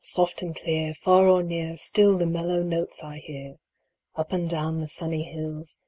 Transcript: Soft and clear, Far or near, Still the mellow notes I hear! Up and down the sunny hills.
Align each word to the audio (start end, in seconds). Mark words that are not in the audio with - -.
Soft 0.03 0.41
and 0.41 0.55
clear, 0.55 0.95
Far 0.95 1.27
or 1.27 1.43
near, 1.43 1.77
Still 1.77 2.17
the 2.17 2.25
mellow 2.25 2.63
notes 2.63 3.03
I 3.03 3.19
hear! 3.19 3.57
Up 4.15 4.33
and 4.33 4.49
down 4.49 4.79
the 4.79 4.87
sunny 4.87 5.21
hills. 5.21 5.77